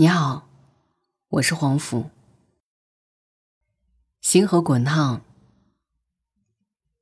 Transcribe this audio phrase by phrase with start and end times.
[0.00, 0.48] 你好，
[1.28, 2.08] 我是黄甫。
[4.22, 5.20] 星河滚烫，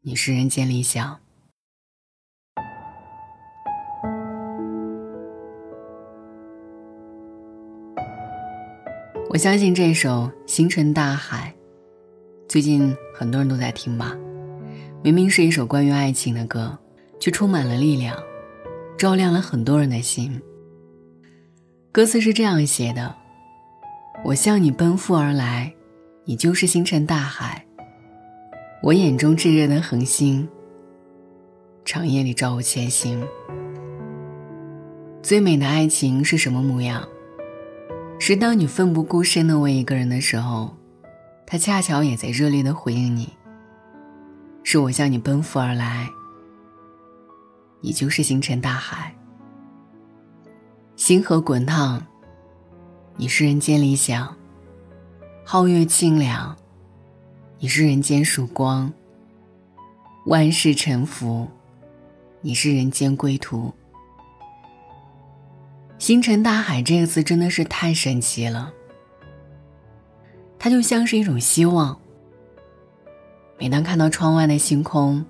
[0.00, 1.20] 你是人间理想。
[9.28, 11.54] 我相信这首《星辰大海》，
[12.48, 14.16] 最近很多人都在听吧。
[15.04, 16.76] 明明是一首关于爱情的歌，
[17.20, 18.20] 却充满了力量，
[18.98, 20.42] 照亮了很多人的心。
[21.92, 23.12] 歌词是这样写的
[24.24, 25.74] ：“我向你奔赴而来，
[26.24, 27.66] 你就是星辰大海。
[28.80, 30.48] 我眼中炙热的恒星，
[31.84, 33.26] 长夜里照我前行。
[35.20, 37.06] 最美的爱情是什么模样？
[38.20, 40.76] 是当你奋不顾身的为一个人的时候，
[41.44, 43.30] 他恰巧也在热烈的回应你。
[44.62, 46.08] 是我向你奔赴而来，
[47.80, 49.12] 你就是星辰大海。”
[51.10, 52.06] 星河滚烫，
[53.16, 54.28] 你是人间理想；
[55.44, 56.56] 皓月清凉，
[57.58, 58.92] 你是人间曙光；
[60.26, 61.48] 万事沉浮，
[62.42, 63.74] 你是人间归途。
[65.98, 68.72] 星辰大海这个词真的是太神奇了，
[70.60, 71.98] 它就像是一种希望。
[73.58, 75.26] 每当看到窗外的星空，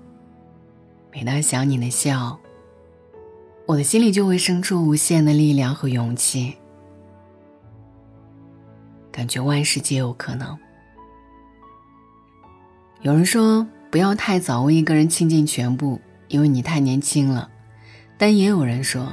[1.11, 2.39] 每当想你的笑。
[3.71, 6.53] 我的心里就会生出无限的力量和勇气，
[9.09, 10.59] 感觉万事皆有可能。
[12.99, 17.49] 有人说不要太早为一个人倾尽全部，因为你太年轻了；
[18.17, 19.07] 但也有人说，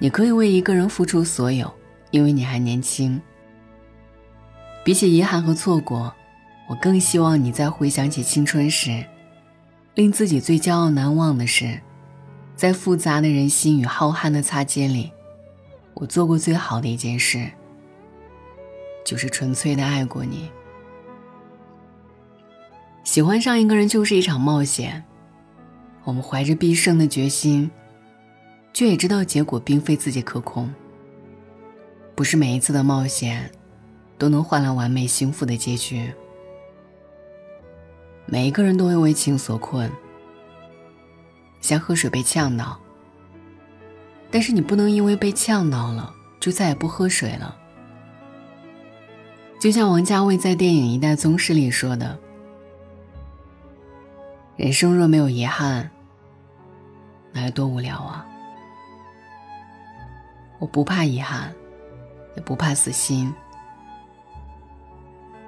[0.00, 1.72] 你可以为一个人付出所有，
[2.10, 3.22] 因为你还年轻。
[4.84, 6.12] 比起遗憾和错过，
[6.68, 9.06] 我更希望你在回想起青春时，
[9.94, 11.80] 令自己最骄傲难忘的是。
[12.56, 15.12] 在复杂的人心与浩瀚的擦肩里，
[15.92, 17.46] 我做过最好的一件事，
[19.04, 20.50] 就是纯粹的爱过你。
[23.04, 25.04] 喜欢上一个人就是一场冒险，
[26.04, 27.70] 我们怀着必胜的决心，
[28.72, 30.72] 却也知道结果并非自己可控。
[32.14, 33.50] 不是每一次的冒险，
[34.16, 36.10] 都能换来完美幸福的结局。
[38.24, 39.92] 每一个人都会为情所困。
[41.66, 42.78] 像喝水被呛到，
[44.30, 47.56] 但是你不能因为被呛到了就再也不喝水了。
[49.58, 52.16] 就像王家卫在电影《一代宗师》里说的
[54.54, 55.90] ：“人生若没有遗憾，
[57.32, 58.24] 那有多无聊啊！”
[60.60, 61.52] 我不怕遗憾，
[62.36, 63.34] 也不怕死心，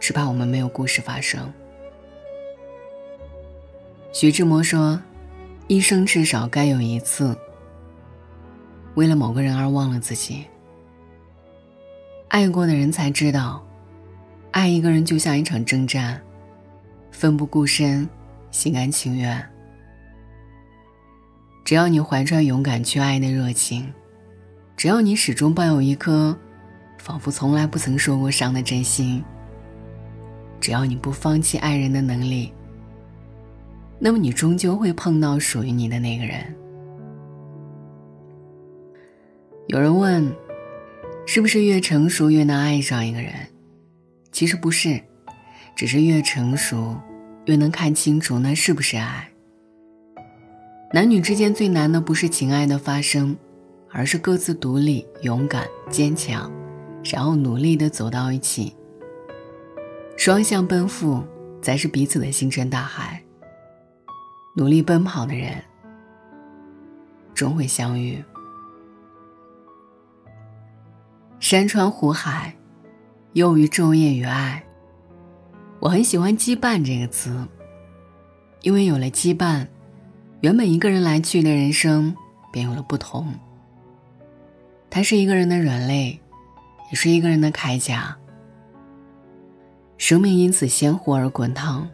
[0.01, 1.53] 只怕我们没有故事发生。
[4.13, 5.01] 徐志摩说。
[5.69, 7.37] 一生至少该有一次，
[8.95, 10.47] 为了某个人而忘了自己。
[12.29, 13.63] 爱过的人才知道，
[14.51, 16.19] 爱一个人就像一场征战，
[17.11, 18.09] 奋不顾身，
[18.51, 19.47] 心甘情愿。
[21.67, 23.93] 只要你怀揣勇敢去爱的热情，
[24.75, 26.35] 只要你始终抱有一颗
[26.97, 29.23] 仿佛从来不曾受过伤的真心，
[30.61, 32.55] 只要你不放弃爱人的能力。
[33.99, 36.55] 那么你终究会碰到属于你的那个人。
[39.67, 40.33] 有人问，
[41.27, 43.33] 是不是越成熟越能爱上一个人？
[44.31, 45.01] 其实不是，
[45.75, 46.97] 只是越成熟
[47.47, 49.29] 越能看清楚那是不是爱。
[50.95, 53.37] 男女之间最难的不是情爱的发生，
[53.91, 56.51] 而是各自独立、勇敢、坚强，
[57.05, 58.75] 然后努力的走到一起。
[60.17, 61.23] 双向奔赴，
[61.61, 63.23] 才是彼此的星辰大海。
[64.59, 65.63] 努力奔跑的人，
[67.33, 68.21] 终会相遇。
[71.39, 72.57] 山川湖海，
[73.35, 74.65] 又于昼夜与爱。
[75.79, 77.47] 我很喜欢“羁绊”这个词，
[78.63, 79.69] 因为有了羁绊，
[80.41, 82.13] 原本一个人来去的人生
[82.51, 83.33] 便有了不同。
[84.91, 86.21] 它是一个人的软肋，
[86.91, 88.17] 也是一个人的铠甲。
[89.99, 91.89] 生命因此鲜活而滚烫。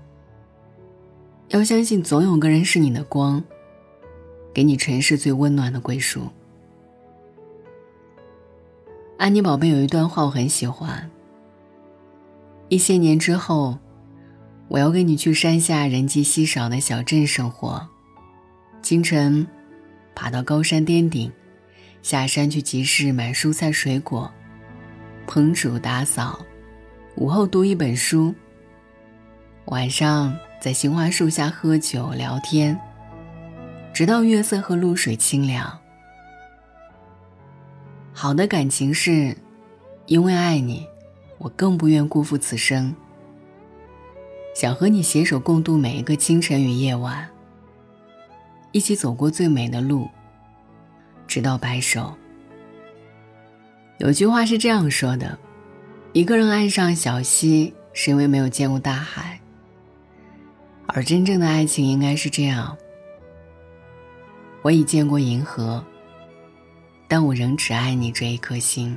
[1.49, 3.43] 要相信，总有个人是你的光，
[4.53, 6.29] 给你尘世最温暖的归属。
[9.19, 11.09] 安妮宝贝有一段话我很喜欢。
[12.69, 13.79] 一些年之后，
[14.69, 17.87] 我要跟你去山下人迹稀少的小镇生活。
[18.83, 19.47] 清晨，
[20.15, 21.31] 爬到高山巅顶，
[22.03, 24.33] 下山去集市买蔬菜水果，
[25.27, 26.45] 烹煮打扫，
[27.17, 28.35] 午后读一本书。
[29.67, 30.35] 晚上。
[30.65, 32.81] 在杏花树下喝酒聊天，
[33.93, 35.79] 直到月色和露水清凉。
[38.15, 39.37] 好的感情是，
[40.07, 40.87] 因为爱你，
[41.37, 42.97] 我更不愿辜负此生。
[44.55, 47.29] 想和你携手共度每一个清晨与夜晚，
[48.73, 50.09] 一起走过最美的路，
[51.27, 52.15] 直到白首。
[53.99, 55.39] 有句话是这样说的：
[56.15, 59.39] 一个人爱上小溪，是因为没有见过大海。
[60.97, 62.79] 而真正的爱情应该是这样：
[64.63, 65.85] 我已见过银河，
[67.09, 68.97] 但我仍只爱你这一颗心。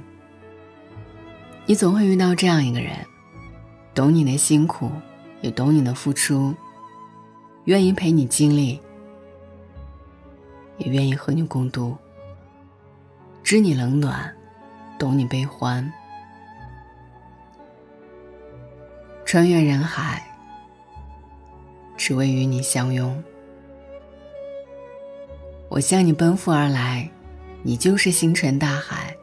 [1.66, 2.96] 你总会遇到这样一个人，
[3.96, 4.92] 懂你的辛苦，
[5.42, 6.54] 也懂你的付出，
[7.64, 8.80] 愿意陪你经历，
[10.78, 11.98] 也愿意和你共度，
[13.42, 14.32] 知你冷暖，
[15.00, 15.92] 懂你悲欢，
[19.26, 20.27] 穿越人海。
[21.98, 23.22] 只为与你相拥，
[25.68, 27.10] 我向你奔赴而来，
[27.64, 29.14] 你就是星辰大海。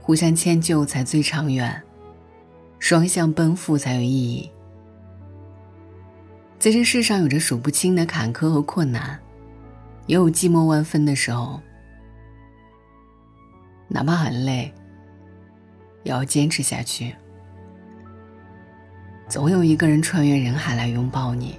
[0.00, 1.82] 互相迁就才最长远，
[2.78, 4.50] 双向奔赴才有意义。
[6.58, 9.18] 在这世上，有着数不清的坎坷和困难，
[10.06, 11.60] 也有寂寞万分的时候。
[13.88, 14.72] 哪怕很累，
[16.02, 17.14] 也要坚持下去。
[19.26, 21.58] 总有一个人穿越人海来拥抱你。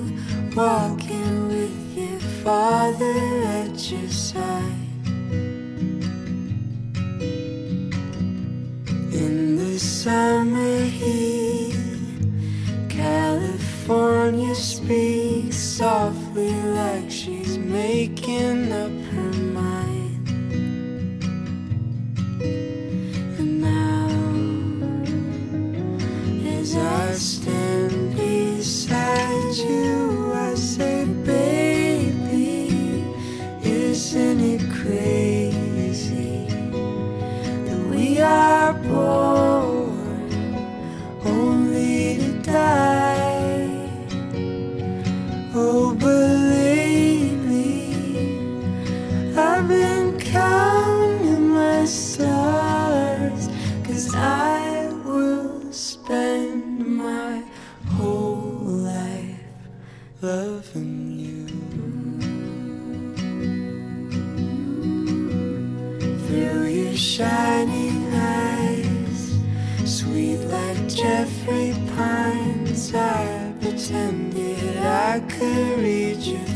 [0.55, 3.13] walking with your father
[3.61, 4.73] at your side.
[9.13, 11.75] In the summer heat,
[12.89, 19.40] California speaks softly like she's making up her
[49.61, 53.47] I've been counting my stars,
[53.83, 57.43] cause I will spend my
[57.89, 59.37] whole life
[60.19, 61.45] loving you.
[66.25, 69.37] Through your shining eyes,
[69.85, 76.50] sweet like Jeffrey Pines, I pretended I could read you.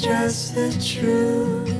[0.00, 1.76] Just the truth.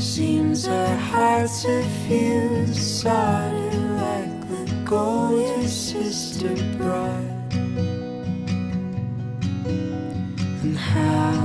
[0.00, 1.64] Seems our hearts
[2.06, 7.54] fused, solid like the gold your sister brought.
[10.62, 11.42] And how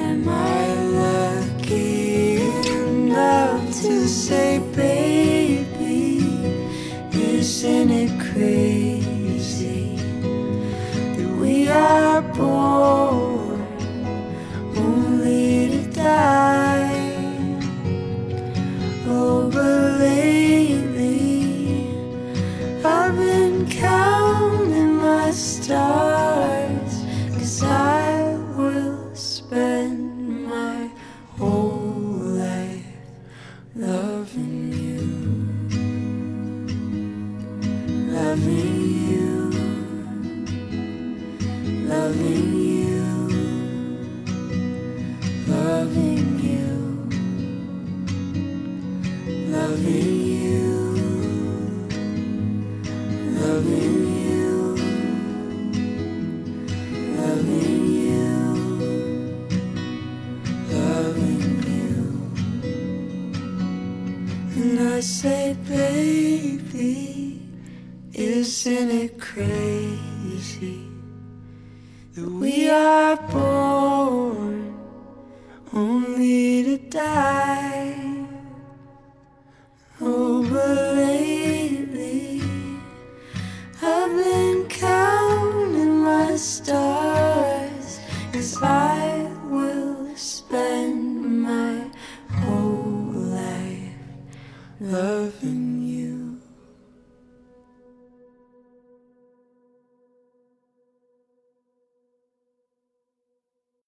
[0.00, 2.40] am I lucky
[2.72, 6.26] enough to say, baby,
[7.12, 8.73] isn't it crazy
[65.84, 67.40] baby,
[68.12, 70.80] isn't it crazy
[72.14, 74.74] that we are born
[75.72, 77.93] only to die?